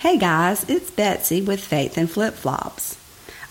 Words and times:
Hey 0.00 0.16
guys, 0.16 0.64
it's 0.66 0.90
Betsy 0.90 1.42
with 1.42 1.62
Faith 1.62 1.98
and 1.98 2.10
Flip 2.10 2.32
Flops. 2.32 2.96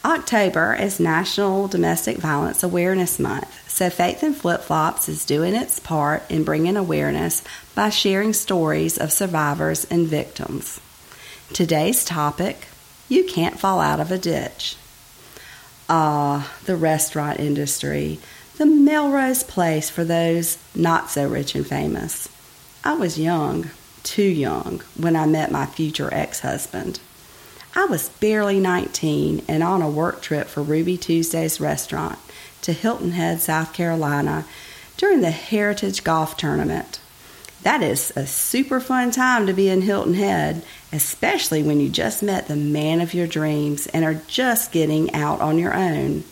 October 0.04 0.74
is 0.74 1.00
National 1.00 1.68
Domestic 1.68 2.18
Violence 2.18 2.64
Awareness 2.64 3.20
Month, 3.20 3.70
so 3.70 3.92
Faith 3.92 4.24
and 4.24 4.36
Flip 4.36 4.60
Flops 4.60 5.08
is 5.08 5.26
doing 5.26 5.54
its 5.54 5.80
part 5.80 6.24
in 6.28 6.44
bringing 6.44 6.76
awareness 6.76 7.44
by 7.76 7.92
sharing 7.92 8.34
stories 8.34 8.98
of 8.98 9.12
survivors 9.12 9.86
and 9.92 10.08
victims. 10.08 10.82
Today's 11.54 12.04
topic 12.04 12.66
You 13.08 13.26
Can't 13.26 13.60
Fall 13.60 13.80
Out 13.80 14.00
of 14.00 14.12
a 14.12 14.18
Ditch. 14.18 14.76
Ah, 15.88 16.52
the 16.66 16.76
restaurant 16.76 17.40
industry, 17.40 18.20
the 18.58 18.66
Melrose 18.66 19.44
Place 19.44 19.92
for 19.92 20.04
those 20.04 20.58
not 20.74 21.12
so 21.12 21.30
rich 21.30 21.54
and 21.54 21.68
famous. 21.68 22.28
I 22.84 22.96
was 22.96 23.20
young 23.20 23.70
too 24.10 24.24
young 24.24 24.82
when 24.98 25.16
I 25.16 25.28
met 25.28 25.52
my 25.52 25.68
future 25.68 26.10
ex 26.12 26.40
husband. 26.40 27.00
I 27.76 27.86
was 27.86 28.10
barely 28.10 28.60
19 28.60 29.46
and 29.48 29.62
on 29.62 29.84
a 29.84 29.90
work 29.90 30.24
trip 30.24 30.48
for 30.48 30.64
Ruby 30.64 30.98
Tuesday's 30.98 31.62
restaurant 31.62 32.18
to 32.64 32.74
Hilton 32.74 33.12
Head, 33.12 33.40
South 33.40 33.72
Carolina 33.72 34.46
during 34.98 35.22
the 35.22 35.30
Heritage 35.30 36.04
Golf 36.04 36.38
Tournament. 36.38 37.00
That 37.62 37.84
is 37.84 38.12
a 38.16 38.26
super 38.26 38.80
fun 38.80 39.12
time 39.12 39.46
to 39.46 39.54
be 39.54 39.70
in 39.70 39.84
Hilton 39.84 40.16
Head, 40.16 40.64
especially 40.92 41.62
when 41.62 41.80
you 41.80 41.88
just 41.88 42.24
met 42.24 42.48
the 42.48 42.56
man 42.56 43.02
of 43.02 43.14
your 43.14 43.28
dreams 43.28 43.86
and 43.88 44.04
are 44.04 44.22
just 44.28 44.72
getting 44.72 45.14
out 45.14 45.40
on 45.40 45.60
your 45.60 45.76
own. 45.76 46.24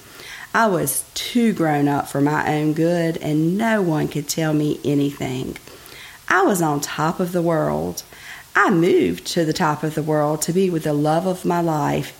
I 0.52 0.66
was 0.66 1.06
too 1.14 1.54
grown 1.54 1.88
up 1.88 2.08
for 2.08 2.22
my 2.22 2.56
own 2.56 2.74
good, 2.74 3.18
and 3.18 3.56
no 3.56 3.84
one 3.84 4.08
could 4.08 4.28
tell 4.28 4.54
me 4.54 4.80
anything. 4.84 5.58
I 6.30 6.44
was 6.44 6.62
on 6.62 6.82
top 6.82 7.20
of 7.20 7.32
the 7.32 7.42
world. 7.42 8.04
I 8.56 8.70
moved 8.70 9.26
to 9.28 9.46
the 9.46 9.54
top 9.54 9.84
of 9.84 9.96
the 9.96 10.04
world 10.04 10.42
to 10.44 10.54
be 10.54 10.70
with 10.70 10.84
the 10.84 10.94
love 10.94 11.26
of 11.26 11.46
my 11.46 11.62
life, 11.62 12.14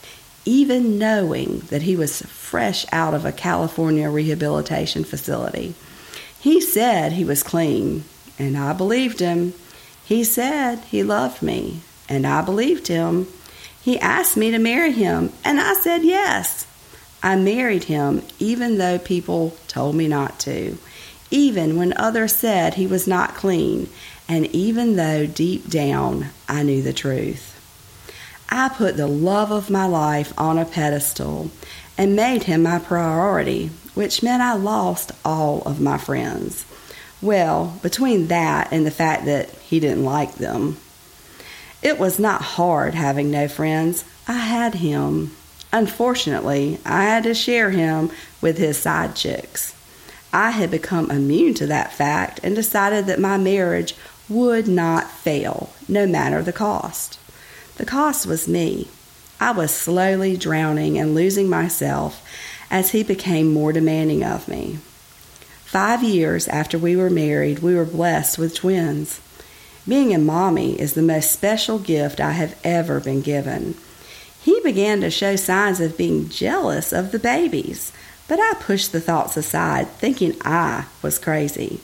even 0.46 0.98
knowing 0.98 1.60
that 1.70 1.82
he 1.82 1.96
was 1.96 2.22
fresh 2.22 2.86
out 2.92 3.14
of 3.14 3.26
a 3.26 3.32
California 3.32 4.10
rehabilitation 4.10 5.04
facility. 5.04 5.74
He 6.40 6.62
said 6.62 7.12
he 7.12 7.26
was 7.26 7.44
clean, 7.44 8.06
and 8.40 8.58
I 8.58 8.74
believed 8.74 9.20
him. 9.20 9.54
He 10.06 10.24
said 10.24 10.80
he 10.80 11.04
loved 11.04 11.42
me, 11.42 11.82
and 12.08 12.26
I 12.26 12.42
believed 12.42 12.88
him. 12.88 13.28
He 13.82 14.00
asked 14.00 14.38
me 14.38 14.52
to 14.52 14.60
marry 14.60 14.92
him, 14.92 15.34
and 15.44 15.60
I 15.60 15.74
said 15.74 16.04
yes. 16.04 16.66
I 17.24 17.36
married 17.36 17.86
him 17.86 18.22
even 18.40 18.78
though 18.78 19.00
people 19.00 19.58
told 19.68 19.96
me 19.96 20.08
not 20.08 20.40
to 20.42 20.78
even 21.32 21.78
when 21.78 21.94
others 21.98 22.36
said 22.36 22.74
he 22.74 22.88
was 22.88 23.08
not 23.08 23.36
clean, 23.36 23.90
and 24.28 24.46
even 24.48 24.96
though 24.96 25.26
deep 25.26 25.70
down 25.70 26.28
I 26.48 26.64
knew 26.64 26.82
the 26.82 26.94
truth. 26.94 27.54
I 28.50 28.70
put 28.70 28.96
the 28.96 29.08
love 29.08 29.52
of 29.52 29.70
my 29.70 29.86
life 29.86 30.34
on 30.38 30.58
a 30.58 30.66
pedestal 30.66 31.52
and 31.98 32.16
made 32.16 32.44
him 32.44 32.64
my 32.64 32.80
priority, 32.80 33.72
which 33.94 34.24
meant 34.24 34.42
I 34.42 34.54
lost 34.54 35.12
all 35.26 35.62
of 35.64 35.82
my 35.82 35.98
friends. 35.98 36.66
Well, 37.22 37.78
between 37.82 38.28
that 38.28 38.70
and 38.72 38.86
the 38.86 38.92
fact 38.92 39.26
that 39.26 39.50
he 39.50 39.80
didn't 39.80 40.06
like 40.06 40.36
them, 40.36 40.78
it 41.82 42.00
was 42.00 42.20
not 42.20 42.42
hard 42.42 42.94
having 42.94 43.32
no 43.32 43.48
friends. 43.48 44.06
I 44.28 44.34
had 44.34 44.76
him. 44.76 45.36
Unfortunately, 45.74 46.80
I 46.86 47.04
had 47.04 47.24
to 47.24 47.34
share 47.34 47.72
him 47.72 48.12
with 48.40 48.58
his 48.58 48.78
side 48.78 49.16
chicks. 49.16 49.74
I 50.38 50.52
had 50.52 50.70
become 50.70 51.10
immune 51.10 51.56
to 51.56 51.66
that 51.66 51.94
fact 51.94 52.40
and 52.44 52.56
decided 52.56 53.08
that 53.08 53.20
my 53.20 53.38
marriage 53.38 53.96
would 54.30 54.68
not 54.68 55.10
fail, 55.10 55.72
no 55.88 56.06
matter 56.06 56.44
the 56.44 56.54
cost. 56.54 57.18
The 57.78 57.88
cost 57.88 58.28
was 58.28 58.48
me. 58.48 58.88
I 59.40 59.50
was 59.50 59.72
slowly 59.72 60.38
drowning 60.38 61.00
and 61.00 61.16
losing 61.16 61.50
myself 61.50 62.24
as 62.70 62.92
he 62.92 63.02
became 63.02 63.52
more 63.52 63.74
demanding 63.74 64.24
of 64.24 64.48
me. 64.48 64.78
Five 65.66 66.04
years 66.04 66.48
after 66.48 66.78
we 66.78 66.96
were 66.96 67.10
married, 67.10 67.60
we 67.60 67.74
were 67.74 67.84
blessed 67.84 68.38
with 68.38 68.54
twins. 68.54 69.20
Being 69.88 70.14
a 70.14 70.20
mommy 70.20 70.80
is 70.80 70.94
the 70.94 71.02
most 71.02 71.32
special 71.32 71.80
gift 71.80 72.20
I 72.20 72.34
have 72.34 72.60
ever 72.64 73.00
been 73.00 73.22
given. 73.22 73.74
He 74.44 74.60
began 74.62 75.02
to 75.02 75.10
show 75.10 75.36
signs 75.36 75.80
of 75.80 75.98
being 75.98 76.30
jealous 76.30 76.94
of 76.94 77.12
the 77.12 77.18
babies, 77.18 77.92
but 78.28 78.40
I 78.40 78.54
pushed 78.60 78.92
the 78.92 79.02
thoughts 79.02 79.38
aside, 79.38 79.88
thinking 79.88 80.36
I 80.42 80.86
was 81.02 81.20
crazy. 81.20 81.80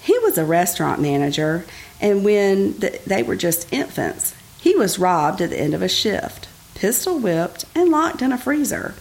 He 0.00 0.18
was 0.18 0.38
a 0.38 0.44
restaurant 0.44 1.00
manager, 1.00 1.64
and 2.00 2.24
when 2.24 2.78
the, 2.78 3.00
they 3.06 3.22
were 3.22 3.36
just 3.36 3.72
infants, 3.72 4.34
he 4.60 4.74
was 4.76 4.98
robbed 4.98 5.40
at 5.40 5.50
the 5.50 5.60
end 5.60 5.74
of 5.74 5.82
a 5.82 5.88
shift, 5.88 6.48
pistol 6.74 7.18
whipped, 7.18 7.64
and 7.74 7.90
locked 7.90 8.22
in 8.22 8.32
a 8.32 8.38
freezer. 8.38 8.94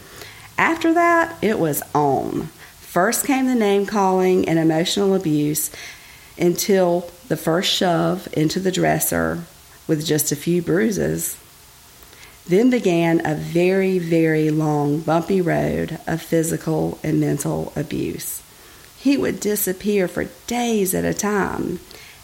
After 0.57 0.93
that, 0.93 1.37
it 1.41 1.59
was 1.59 1.81
on. 1.93 2.49
First 2.79 3.25
came 3.25 3.47
the 3.47 3.55
name 3.55 3.85
calling 3.85 4.47
and 4.47 4.59
emotional 4.59 5.15
abuse 5.15 5.71
until 6.37 7.09
the 7.27 7.37
first 7.37 7.71
shove 7.71 8.27
into 8.33 8.59
the 8.59 8.71
dresser 8.71 9.43
with 9.87 10.05
just 10.05 10.31
a 10.31 10.35
few 10.35 10.61
bruises. 10.61 11.37
Then 12.45 12.69
began 12.69 13.25
a 13.25 13.35
very, 13.35 13.99
very 13.99 14.49
long, 14.49 14.99
bumpy 14.99 15.39
road 15.39 15.99
of 16.05 16.21
physical 16.21 16.99
and 17.01 17.19
mental 17.19 17.71
abuse. 17.75 18.41
He 18.97 19.17
would 19.17 19.39
disappear 19.39 20.07
for 20.07 20.25
days 20.47 20.93
at 20.93 21.05
a 21.05 21.13
time. 21.13 21.79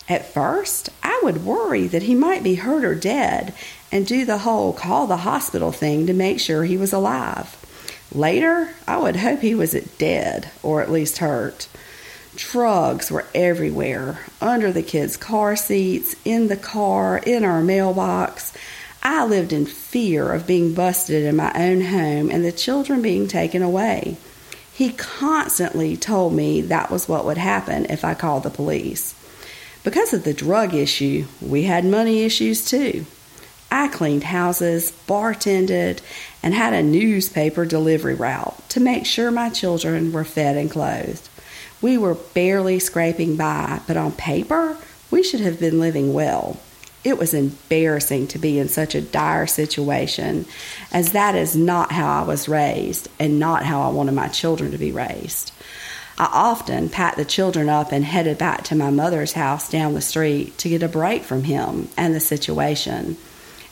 At 0.09 0.33
first, 0.33 0.89
I 1.03 1.19
would 1.23 1.45
worry 1.45 1.87
that 1.87 2.03
he 2.03 2.15
might 2.15 2.43
be 2.43 2.55
hurt 2.55 2.83
or 2.83 2.95
dead 2.95 3.53
and 3.91 4.05
do 4.05 4.25
the 4.25 4.39
whole 4.39 4.73
call 4.73 5.07
the 5.07 5.17
hospital 5.17 5.71
thing 5.71 6.07
to 6.07 6.13
make 6.13 6.39
sure 6.39 6.63
he 6.63 6.77
was 6.77 6.93
alive. 6.93 7.55
Later, 8.13 8.73
I 8.87 8.97
would 8.97 9.17
hope 9.17 9.41
he 9.41 9.53
was 9.53 9.73
dead 9.97 10.51
or 10.63 10.81
at 10.81 10.91
least 10.91 11.19
hurt. 11.19 11.67
Drugs 12.35 13.11
were 13.11 13.25
everywhere 13.35 14.19
under 14.41 14.71
the 14.71 14.83
kids' 14.83 15.17
car 15.17 15.55
seats, 15.55 16.15
in 16.25 16.47
the 16.47 16.57
car, 16.57 17.17
in 17.17 17.43
our 17.43 17.61
mailbox. 17.61 18.53
I 19.01 19.25
lived 19.25 19.53
in 19.53 19.65
fear 19.65 20.33
of 20.33 20.47
being 20.47 20.73
busted 20.73 21.23
in 21.23 21.35
my 21.35 21.51
own 21.55 21.81
home 21.81 22.29
and 22.29 22.43
the 22.43 22.51
children 22.51 23.01
being 23.01 23.27
taken 23.27 23.61
away. 23.61 24.17
He 24.73 24.91
constantly 24.93 25.97
told 25.97 26.33
me 26.33 26.61
that 26.61 26.89
was 26.89 27.07
what 27.07 27.25
would 27.25 27.37
happen 27.37 27.85
if 27.85 28.03
I 28.05 28.13
called 28.13 28.43
the 28.43 28.49
police. 28.49 29.13
Because 29.83 30.13
of 30.13 30.23
the 30.23 30.33
drug 30.33 30.73
issue, 30.73 31.25
we 31.41 31.63
had 31.63 31.85
money 31.85 32.23
issues 32.23 32.65
too. 32.65 33.05
I 33.71 33.87
cleaned 33.87 34.23
houses, 34.23 34.91
bartended, 35.07 35.99
and 36.41 36.53
had 36.53 36.73
a 36.73 36.81
newspaper 36.81 37.65
delivery 37.65 38.15
route 38.15 38.67
to 38.69 38.79
make 38.79 39.05
sure 39.05 39.31
my 39.31 39.49
children 39.49 40.11
were 40.11 40.23
fed 40.23 40.57
and 40.57 40.71
clothed. 40.71 41.29
We 41.81 41.97
were 41.97 42.15
barely 42.15 42.79
scraping 42.79 43.35
by, 43.35 43.81
but 43.87 43.95
on 43.95 44.11
paper, 44.11 44.77
we 45.11 45.23
should 45.23 45.39
have 45.41 45.59
been 45.59 45.79
living 45.79 46.13
well. 46.13 46.57
It 47.03 47.17
was 47.17 47.33
embarrassing 47.33 48.27
to 48.27 48.39
be 48.39 48.59
in 48.59 48.67
such 48.67 48.93
a 48.93 49.01
dire 49.01 49.47
situation, 49.47 50.45
as 50.91 51.13
that 51.13 51.35
is 51.35 51.55
not 51.55 51.93
how 51.93 52.23
I 52.23 52.25
was 52.25 52.49
raised 52.49 53.07
and 53.19 53.39
not 53.39 53.63
how 53.63 53.81
I 53.81 53.89
wanted 53.89 54.13
my 54.13 54.27
children 54.27 54.71
to 54.71 54.77
be 54.77 54.91
raised. 54.91 55.53
I 56.17 56.29
often 56.33 56.89
packed 56.89 57.15
the 57.15 57.23
children 57.23 57.69
up 57.69 57.93
and 57.93 58.03
headed 58.03 58.37
back 58.37 58.65
to 58.65 58.75
my 58.75 58.89
mother's 58.89 59.31
house 59.31 59.69
down 59.69 59.93
the 59.93 60.01
street 60.01 60.57
to 60.57 60.67
get 60.67 60.83
a 60.83 60.89
break 60.89 61.23
from 61.23 61.45
him 61.45 61.87
and 61.95 62.13
the 62.13 62.19
situation. 62.19 63.15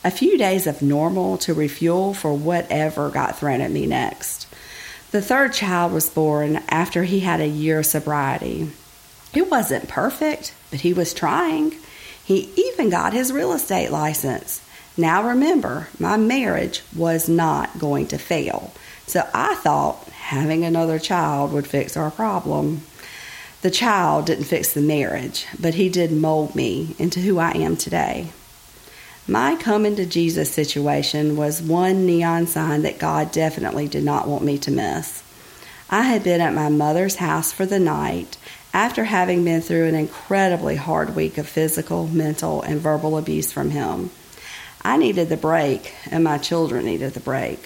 A 0.05 0.11
few 0.11 0.37
days 0.37 0.65
of 0.65 0.81
normal 0.81 1.37
to 1.39 1.53
refuel 1.53 2.13
for 2.13 2.33
whatever 2.33 3.09
got 3.09 3.37
thrown 3.37 3.59
at 3.59 3.71
me 3.71 3.85
next. 3.85 4.47
The 5.11 5.21
third 5.21 5.51
child 5.51 5.91
was 5.91 6.09
born 6.09 6.61
after 6.69 7.03
he 7.03 7.19
had 7.19 7.41
a 7.41 7.47
year 7.47 7.79
of 7.79 7.85
sobriety. 7.85 8.69
It 9.33 9.51
wasn't 9.51 9.89
perfect, 9.89 10.53
but 10.71 10.81
he 10.81 10.93
was 10.93 11.13
trying. 11.13 11.75
He 12.27 12.51
even 12.57 12.89
got 12.89 13.13
his 13.13 13.31
real 13.31 13.53
estate 13.53 13.89
license. 13.89 14.61
Now 14.97 15.25
remember, 15.25 15.87
my 15.97 16.17
marriage 16.17 16.83
was 16.93 17.29
not 17.29 17.79
going 17.79 18.07
to 18.07 18.17
fail. 18.17 18.73
So 19.05 19.25
I 19.33 19.55
thought 19.55 20.03
having 20.09 20.65
another 20.65 20.99
child 20.99 21.53
would 21.53 21.65
fix 21.65 21.95
our 21.95 22.11
problem. 22.11 22.81
The 23.61 23.71
child 23.71 24.25
didn't 24.25 24.43
fix 24.43 24.73
the 24.73 24.81
marriage, 24.81 25.47
but 25.57 25.75
he 25.75 25.87
did 25.87 26.11
mold 26.11 26.53
me 26.53 26.97
into 26.99 27.21
who 27.21 27.39
I 27.39 27.51
am 27.51 27.77
today. 27.77 28.27
My 29.25 29.55
coming 29.55 29.95
to 29.95 30.05
Jesus 30.05 30.51
situation 30.51 31.37
was 31.37 31.61
one 31.61 32.05
neon 32.05 32.45
sign 32.45 32.81
that 32.81 32.99
God 32.99 33.31
definitely 33.31 33.87
did 33.87 34.03
not 34.03 34.27
want 34.27 34.43
me 34.43 34.57
to 34.57 34.69
miss. 34.69 35.23
I 35.89 36.01
had 36.01 36.25
been 36.25 36.41
at 36.41 36.53
my 36.53 36.67
mother's 36.67 37.15
house 37.15 37.53
for 37.53 37.65
the 37.65 37.79
night 37.79 38.37
after 38.73 39.03
having 39.03 39.43
been 39.43 39.61
through 39.61 39.85
an 39.85 39.95
incredibly 39.95 40.75
hard 40.75 41.15
week 41.15 41.37
of 41.37 41.47
physical, 41.47 42.07
mental, 42.07 42.61
and 42.61 42.79
verbal 42.79 43.17
abuse 43.17 43.51
from 43.51 43.71
him. 43.71 44.09
I 44.81 44.97
needed 44.97 45.29
the 45.29 45.37
break, 45.37 45.93
and 46.11 46.23
my 46.23 46.37
children 46.37 46.85
needed 46.85 47.13
the 47.13 47.19
break. 47.19 47.59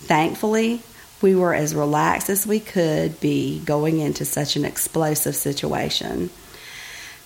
Thankfully, 0.00 0.82
we 1.20 1.34
were 1.34 1.54
as 1.54 1.74
relaxed 1.74 2.30
as 2.30 2.46
we 2.46 2.60
could 2.60 3.20
be 3.20 3.60
going 3.64 3.98
into 3.98 4.24
such 4.24 4.56
an 4.56 4.64
explosive 4.64 5.36
situation. 5.36 6.30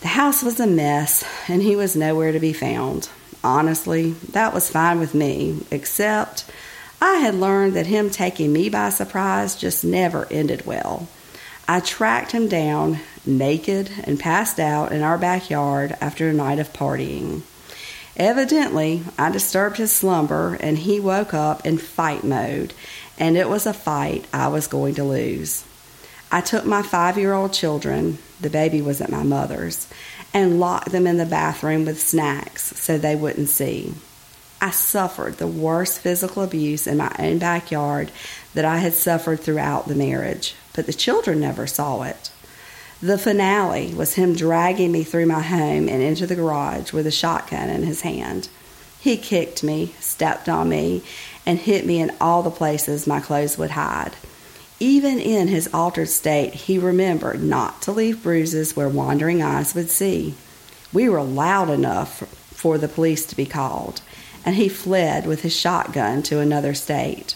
The 0.01 0.09
house 0.09 0.43
was 0.43 0.59
a 0.59 0.67
mess, 0.67 1.25
and 1.49 1.63
he 1.63 1.77
was 1.77 1.95
nowhere 1.95 2.33
to 2.33 2.41
be 2.41 2.53
found. 2.53 3.09
Honestly, 3.45 4.13
that 4.33 4.55
was 4.55 4.71
fine 4.71 4.99
with 4.99 5.15
me, 5.15 5.61
except 5.71 6.45
I 7.01 7.17
had 7.17 7.35
learned 7.35 7.75
that 7.75 7.87
him 7.87 8.11
taking 8.11 8.53
me 8.53 8.69
by 8.69 8.91
surprise 8.91 9.57
just 9.57 9.85
never 9.85 10.27
ended 10.31 10.67
well. 10.67 11.09
I 11.73 11.81
tracked 11.81 12.33
him 12.33 12.49
down, 12.49 12.99
naked 13.25 13.91
and 14.05 14.21
passed 14.21 14.61
out 14.61 14.93
in 14.93 15.01
our 15.01 15.17
backyard 15.17 15.97
after 16.03 16.29
a 16.29 16.33
night 16.35 16.59
of 16.59 16.75
partying. 16.75 17.45
Evidently, 18.15 19.05
I 19.19 19.31
disturbed 19.31 19.79
his 19.79 19.91
slumber 19.91 20.59
and 20.61 20.77
he 20.77 21.01
woke 21.01 21.33
up 21.33 21.65
in 21.65 21.79
fight 21.79 22.25
mode, 22.25 22.75
and 23.19 23.39
it 23.39 23.49
was 23.49 23.65
a 23.65 23.73
fight 23.73 24.27
I 24.35 24.49
was 24.49 24.67
going 24.67 24.97
to 24.97 25.05
lose. 25.05 25.65
I 26.31 26.43
took 26.43 26.67
my 26.67 26.83
five 26.83 27.17
year 27.17 27.33
old 27.33 27.55
children, 27.55 28.19
the 28.39 28.51
baby 28.51 28.83
was 28.83 29.01
at 29.01 29.09
my 29.09 29.23
mother's, 29.23 29.89
and 30.35 30.61
locked 30.61 30.93
them 30.93 31.07
in 31.07 31.17
the 31.17 31.25
bathroom 31.25 31.87
with 31.87 32.03
snacks 32.03 32.79
so 32.79 32.99
they 32.99 33.17
wouldn't 33.17 33.49
see. 33.49 33.95
I 34.63 34.71
suffered 34.71 35.39
the 35.39 35.49
worst 35.49 35.99
physical 35.99 36.45
abuse 36.45 36.87
in 36.87 36.97
my 36.97 37.13
own 37.19 37.39
backyard 37.39 38.13
that 38.55 38.65
I 38.65 38.79
had 38.79 38.95
suffered 38.95 39.41
throughout 39.41 39.89
the 39.89 39.97
marriage, 39.97 40.55
but 40.73 40.87
the 40.87 40.93
children 40.93 41.41
never 41.41 41.67
saw 41.67 42.03
it. 42.03 42.31
The 43.03 43.19
finale 43.19 43.93
was 43.93 44.15
him 44.15 44.37
dragging 44.37 44.93
me 44.93 45.03
through 45.03 45.27
my 45.27 45.43
home 45.43 45.89
and 45.89 46.01
into 46.01 46.29
the 46.29 46.37
garage 46.37 46.93
with 46.93 47.09
a 47.09 47.11
shotgun 47.11 47.71
in 47.71 47.83
his 47.83 48.03
hand. 48.03 48.49
He 49.01 49.17
kicked 49.17 49.65
me, 49.65 49.97
stepped 49.99 50.49
on 50.49 50.69
me, 50.69 51.03
and 51.45 51.59
hit 51.59 51.85
me 51.85 52.01
in 52.01 52.13
all 52.21 52.45
the 52.45 52.51
places 52.53 53.05
my 53.05 53.19
clothes 53.19 53.59
would 53.59 53.73
hide. 53.73 54.13
Even 54.79 55.19
in 55.19 55.49
his 55.49 55.69
altered 55.75 56.09
state, 56.09 56.55
he 56.55 56.79
remembered 56.79 57.43
not 57.43 57.83
to 57.83 57.91
leave 57.91 58.23
bruises 58.23 58.77
where 58.77 58.89
wandering 58.89 59.43
eyes 59.43 59.75
would 59.75 59.91
see. 59.91 60.37
We 60.93 61.09
were 61.09 61.25
loud 61.25 61.69
enough 61.69 62.19
for 62.55 62.79
the 62.79 62.87
police 62.87 63.27
to 63.27 63.35
be 63.35 63.47
called, 63.47 64.01
and 64.45 64.57
he 64.57 64.69
fled 64.69 65.27
with 65.27 65.43
his 65.43 65.57
shotgun 65.57 66.23
to 66.25 66.41
another 66.41 66.75
state. 66.75 67.35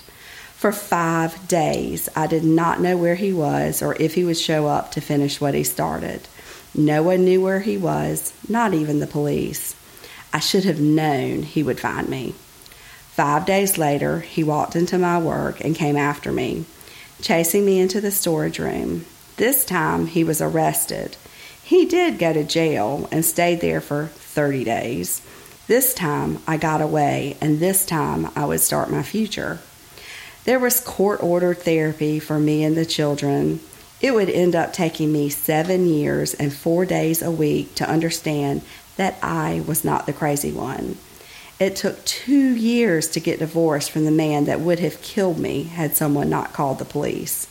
For 0.56 0.72
five 0.72 1.46
days, 1.48 2.08
I 2.16 2.26
did 2.26 2.42
not 2.42 2.80
know 2.80 2.96
where 2.96 3.14
he 3.14 3.32
was 3.32 3.82
or 3.82 3.94
if 4.00 4.14
he 4.14 4.24
would 4.24 4.38
show 4.38 4.66
up 4.66 4.90
to 4.92 5.00
finish 5.00 5.40
what 5.40 5.54
he 5.54 5.64
started. 5.64 6.28
No 6.74 7.02
one 7.02 7.24
knew 7.24 7.40
where 7.40 7.60
he 7.60 7.76
was, 7.76 8.32
not 8.48 8.74
even 8.74 8.98
the 9.00 9.06
police. 9.06 9.74
I 10.32 10.40
should 10.40 10.64
have 10.64 10.80
known 10.80 11.42
he 11.42 11.62
would 11.62 11.80
find 11.80 12.08
me. 12.08 12.34
Five 13.16 13.46
days 13.46 13.78
later, 13.78 14.20
he 14.20 14.44
walked 14.44 14.76
into 14.76 14.98
my 14.98 15.18
work 15.18 15.62
and 15.62 15.74
came 15.74 15.96
after 15.96 16.30
me, 16.30 16.66
chasing 17.22 17.64
me 17.64 17.78
into 17.78 18.00
the 18.00 18.10
storage 18.10 18.58
room. 18.58 19.06
This 19.36 19.64
time, 19.64 20.06
he 20.06 20.24
was 20.24 20.42
arrested. 20.42 21.16
He 21.62 21.86
did 21.86 22.18
go 22.18 22.32
to 22.32 22.44
jail 22.44 23.08
and 23.10 23.24
stayed 23.24 23.60
there 23.60 23.80
for 23.80 24.06
30 24.06 24.64
days. 24.64 25.22
This 25.68 25.94
time, 25.94 26.38
I 26.46 26.58
got 26.58 26.80
away, 26.80 27.36
and 27.40 27.58
this 27.58 27.84
time, 27.84 28.30
I 28.36 28.44
would 28.44 28.60
start 28.60 28.88
my 28.88 29.02
future. 29.02 29.58
There 30.44 30.60
was 30.60 30.78
court 30.78 31.20
ordered 31.24 31.58
therapy 31.58 32.20
for 32.20 32.38
me 32.38 32.62
and 32.62 32.76
the 32.76 32.86
children. 32.86 33.58
It 34.00 34.14
would 34.14 34.30
end 34.30 34.54
up 34.54 34.72
taking 34.72 35.12
me 35.12 35.28
seven 35.28 35.86
years 35.88 36.34
and 36.34 36.54
four 36.54 36.86
days 36.86 37.20
a 37.20 37.32
week 37.32 37.74
to 37.76 37.90
understand 37.90 38.62
that 38.96 39.16
I 39.20 39.64
was 39.66 39.84
not 39.84 40.06
the 40.06 40.12
crazy 40.12 40.52
one. 40.52 40.98
It 41.58 41.74
took 41.74 42.04
two 42.04 42.54
years 42.54 43.08
to 43.08 43.18
get 43.18 43.40
divorced 43.40 43.90
from 43.90 44.04
the 44.04 44.12
man 44.12 44.44
that 44.44 44.60
would 44.60 44.78
have 44.78 45.02
killed 45.02 45.40
me 45.40 45.64
had 45.64 45.96
someone 45.96 46.30
not 46.30 46.52
called 46.52 46.78
the 46.78 46.84
police. 46.84 47.48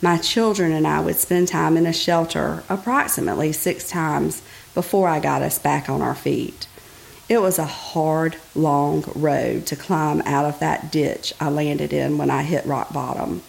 My 0.00 0.16
children 0.16 0.72
and 0.72 0.86
I 0.86 1.00
would 1.00 1.16
spend 1.16 1.48
time 1.48 1.76
in 1.76 1.84
a 1.84 1.92
shelter 1.92 2.64
approximately 2.70 3.52
six 3.52 3.86
times 3.86 4.40
before 4.72 5.08
I 5.08 5.20
got 5.20 5.42
us 5.42 5.58
back 5.58 5.90
on 5.90 6.00
our 6.00 6.14
feet. 6.14 6.68
It 7.28 7.40
was 7.40 7.58
a 7.58 7.64
hard, 7.64 8.36
long 8.54 9.04
road 9.14 9.66
to 9.66 9.76
climb 9.76 10.20
out 10.26 10.44
of 10.44 10.58
that 10.60 10.92
ditch 10.92 11.32
I 11.40 11.48
landed 11.48 11.92
in 11.92 12.18
when 12.18 12.30
I 12.30 12.42
hit 12.42 12.66
rock 12.66 12.92
bottom. 12.92 13.42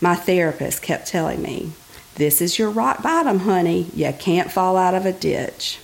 My 0.00 0.14
therapist 0.14 0.80
kept 0.82 1.08
telling 1.08 1.42
me, 1.42 1.72
This 2.14 2.40
is 2.40 2.58
your 2.58 2.70
rock 2.70 3.02
bottom, 3.02 3.40
honey. 3.40 3.90
You 3.94 4.12
can't 4.16 4.52
fall 4.52 4.76
out 4.76 4.94
of 4.94 5.06
a 5.06 5.12
ditch. 5.12 5.80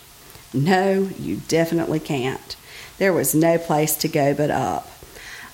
No, 0.54 1.10
you 1.18 1.40
definitely 1.48 1.98
can't. 1.98 2.56
There 2.98 3.12
was 3.12 3.34
no 3.34 3.58
place 3.58 3.96
to 3.96 4.08
go 4.08 4.32
but 4.32 4.50
up. 4.50 4.88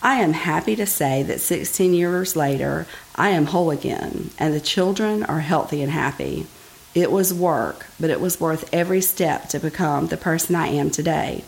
I 0.02 0.16
am 0.16 0.32
happy 0.34 0.76
to 0.76 0.84
say 0.84 1.22
that 1.22 1.40
16 1.40 1.94
years 1.94 2.36
later, 2.36 2.86
I 3.14 3.30
am 3.30 3.46
whole 3.46 3.70
again, 3.70 4.30
and 4.38 4.52
the 4.52 4.60
children 4.60 5.22
are 5.22 5.40
healthy 5.40 5.80
and 5.80 5.90
happy. 5.90 6.46
It 6.94 7.10
was 7.10 7.32
work, 7.32 7.86
but 7.98 8.10
it 8.10 8.20
was 8.20 8.40
worth 8.40 8.68
every 8.72 9.00
step 9.00 9.48
to 9.50 9.58
become 9.58 10.08
the 10.08 10.16
person 10.18 10.54
I 10.54 10.66
am 10.66 10.90
today. 10.90 11.44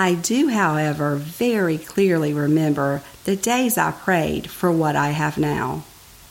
I 0.00 0.14
do, 0.14 0.48
however, 0.48 1.16
very 1.16 1.76
clearly 1.76 2.32
remember 2.32 3.02
the 3.24 3.36
days 3.36 3.76
I 3.76 3.90
prayed 3.90 4.48
for 4.48 4.72
what 4.72 4.96
I 4.96 5.10
have 5.10 5.36
now. 5.36 5.84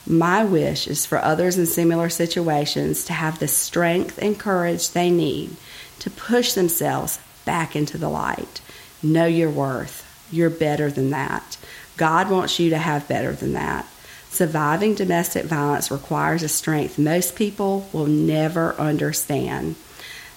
My 0.04 0.44
wish 0.44 0.88
is 0.88 1.06
for 1.06 1.18
others 1.18 1.56
in 1.56 1.66
similar 1.66 2.08
situations 2.08 3.04
to 3.04 3.12
have 3.12 3.38
the 3.38 3.46
strength 3.46 4.18
and 4.20 4.36
courage 4.36 4.90
they 4.90 5.08
need 5.08 5.54
to 6.00 6.10
push 6.10 6.54
themselves 6.54 7.20
back 7.44 7.76
into 7.76 7.96
the 7.96 8.08
light. 8.08 8.60
Know 9.04 9.26
your 9.26 9.50
worth. 9.50 10.04
You're 10.32 10.50
better 10.50 10.90
than 10.90 11.10
that. 11.10 11.56
God 11.96 12.28
wants 12.28 12.58
you 12.58 12.70
to 12.70 12.78
have 12.78 13.06
better 13.06 13.34
than 13.34 13.52
that. 13.52 13.86
Surviving 14.30 14.96
domestic 14.96 15.44
violence 15.44 15.92
requires 15.92 16.42
a 16.42 16.48
strength 16.48 16.98
most 16.98 17.36
people 17.36 17.88
will 17.92 18.08
never 18.08 18.74
understand. 18.80 19.76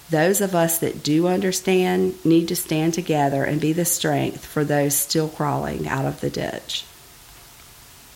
Those 0.10 0.42
of 0.42 0.54
us 0.54 0.78
that 0.80 1.04
do 1.04 1.28
understand 1.28 2.24
need 2.26 2.48
to 2.50 2.56
stand 2.56 2.94
together 2.94 3.44
and 3.44 3.60
be 3.60 3.74
the 3.74 3.86
strength 3.86 4.46
for 4.46 4.64
those 4.64 4.94
still 4.94 5.30
crawling 5.30 5.88
out 5.88 6.06
of 6.06 6.22
the 6.22 6.30
ditch. 6.30 6.86